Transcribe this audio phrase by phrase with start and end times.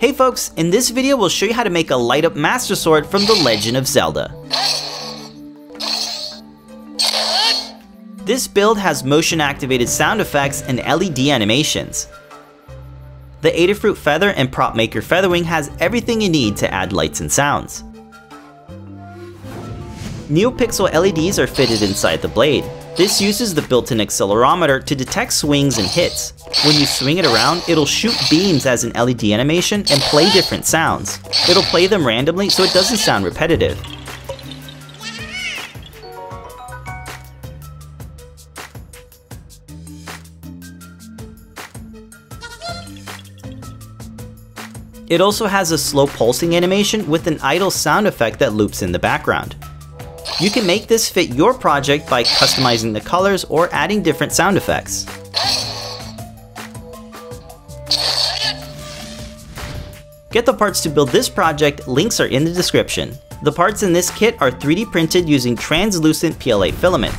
[0.00, 2.74] Hey folks, in this video we'll show you how to make a light up Master
[2.74, 4.34] Sword from The Legend of Zelda.
[8.24, 12.08] This build has motion activated sound effects and LED animations.
[13.40, 17.32] The Adafruit Feather and Prop Maker Featherwing has everything you need to add lights and
[17.32, 17.82] sounds.
[20.28, 22.64] NeoPixel LEDs are fitted inside the blade.
[22.94, 26.34] This uses the built-in accelerometer to detect swings and hits.
[26.66, 30.66] When you swing it around, it'll shoot beams as an LED animation and play different
[30.66, 31.18] sounds.
[31.48, 33.80] It'll play them randomly so it doesn't sound repetitive.
[45.08, 48.92] It also has a slow pulsing animation with an idle sound effect that loops in
[48.92, 49.56] the background.
[50.42, 54.56] You can make this fit your project by customizing the colors or adding different sound
[54.56, 55.04] effects.
[60.32, 63.16] Get the parts to build this project, links are in the description.
[63.44, 67.14] The parts in this kit are 3D printed using translucent PLA filament.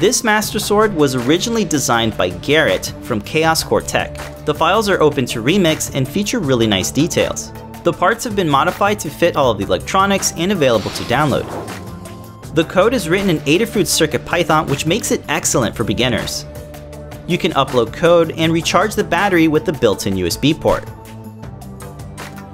[0.00, 4.16] This Master Sword was originally designed by Garrett from Chaos Core Tech.
[4.44, 7.52] The files are open to remix and feature really nice details.
[7.84, 11.44] The parts have been modified to fit all of the electronics and available to download.
[12.54, 16.46] The code is written in Adafruit CircuitPython which makes it excellent for beginners.
[17.26, 20.86] You can upload code and recharge the battery with the built-in USB port.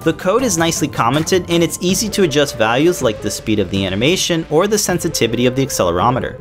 [0.02, 3.70] The code is nicely commented and it's easy to adjust values like the speed of
[3.70, 6.40] the animation or the sensitivity of the accelerometer.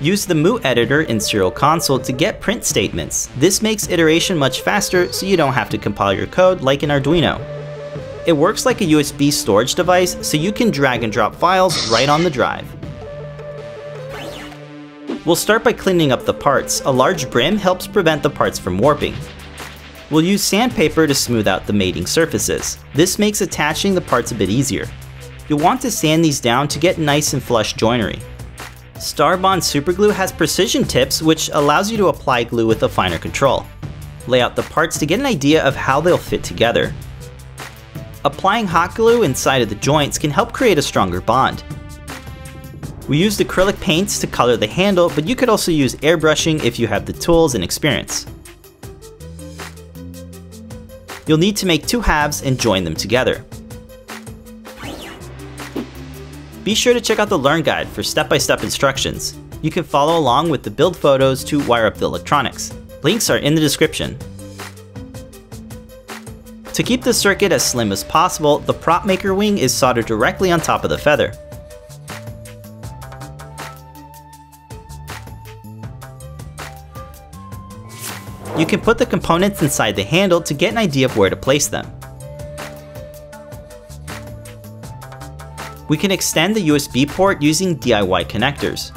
[0.00, 3.28] Use the Mu editor in Serial Console to get print statements.
[3.36, 6.88] This makes iteration much faster so you don't have to compile your code like in
[6.88, 7.63] Arduino.
[8.26, 12.08] It works like a USB storage device, so you can drag and drop files right
[12.08, 12.66] on the drive.
[15.26, 16.80] We'll start by cleaning up the parts.
[16.82, 19.14] A large brim helps prevent the parts from warping.
[20.10, 22.78] We'll use sandpaper to smooth out the mating surfaces.
[22.94, 24.86] This makes attaching the parts a bit easier.
[25.48, 28.20] You'll want to sand these down to get nice and flush joinery.
[28.94, 33.66] Starbond Superglue has precision tips which allows you to apply glue with a finer control.
[34.26, 36.94] Lay out the parts to get an idea of how they'll fit together.
[38.26, 41.62] Applying hot glue inside of the joints can help create a stronger bond.
[43.06, 46.78] We used acrylic paints to color the handle, but you could also use airbrushing if
[46.78, 48.26] you have the tools and experience.
[51.26, 53.44] You'll need to make two halves and join them together.
[56.64, 59.34] Be sure to check out the Learn Guide for step-by-step -step instructions.
[59.60, 62.72] You can follow along with the build photos to wire up the electronics.
[63.02, 64.16] Links are in the description.
[66.74, 70.50] To keep the circuit as slim as possible, the prop maker wing is soldered directly
[70.50, 71.32] on top of the feather.
[78.58, 81.36] You can put the components inside the handle to get an idea of where to
[81.36, 81.86] place them.
[85.88, 88.90] We can extend the USB port using DIY connectors.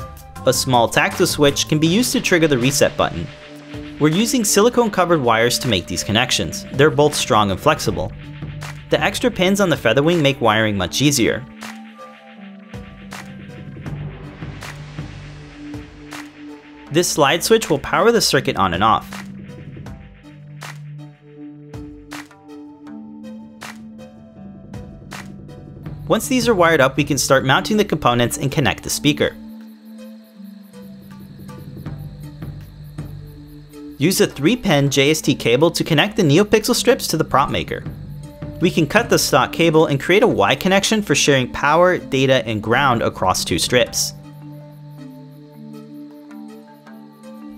[0.47, 3.27] A small tactile switch can be used to trigger the reset button,
[3.99, 6.65] we're using silicone covered wires to make these connections.
[6.73, 8.11] They're both strong and flexible.
[8.89, 11.43] The extra pins on the Featherwing make wiring much easier.
[16.91, 19.11] This slide switch will power the circuit on and off.
[26.07, 29.35] Once these are wired up, we can start mounting the components and connect the speaker.
[33.99, 37.83] Use a 3-pin JST cable to connect the NeoPixel strips to the prop maker.
[38.61, 42.45] We can cut the stock cable and create a Y connection for sharing power, data,
[42.45, 44.13] and ground across two strips.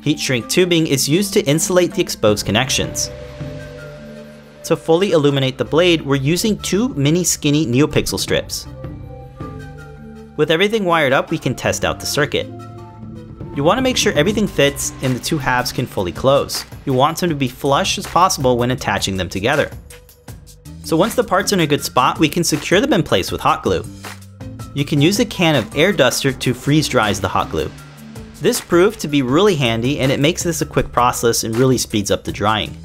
[0.01, 3.09] Heat shrink tubing is used to insulate the exposed connections.
[4.63, 8.66] To fully illuminate the blade, we're using two mini skinny NeoPixel strips.
[10.38, 12.47] With everything wired up, we can test out the circuit.
[13.59, 16.63] You want to make sure everything fits and the two halves can fully close.
[16.85, 19.69] You want them to be flush as possible when attaching them together.
[20.85, 23.33] So once the parts are in a good spot, we can secure them in place
[23.33, 23.83] with hot glue.
[24.75, 27.69] You can use a can of air duster to freeze dries the hot glue.
[28.35, 31.77] This proved to be really handy and it makes this a quick process and really
[31.77, 32.77] speeds up the drying.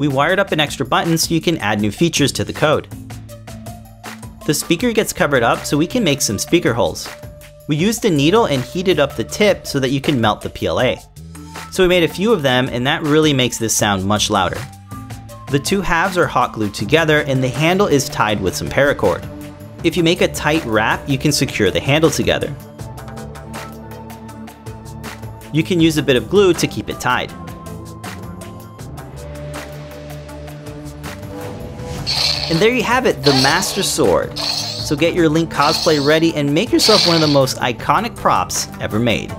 [0.00, 2.88] We wired up an extra button so you can add new features to the code.
[4.46, 7.06] The speaker gets covered up so we can make some speaker holes.
[7.68, 10.48] We used a needle and heated up the tip so that you can melt the
[10.48, 10.94] PLA.
[11.70, 14.58] So we made a few of them and that really makes this sound much louder.
[15.50, 19.22] The two halves are hot glued together and the handle is tied with some paracord.
[19.84, 22.56] If you make a tight wrap, you can secure the handle together.
[25.52, 27.30] You can use a bit of glue to keep it tied.
[32.50, 34.36] And there you have it, the Master Sword.
[34.36, 38.66] So get your Link cosplay ready and make yourself one of the most iconic props
[38.80, 39.32] ever made.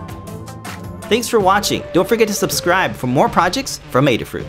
[1.04, 1.84] Thanks for watching.
[1.94, 4.48] Don't forget to subscribe for more projects from Adafruit.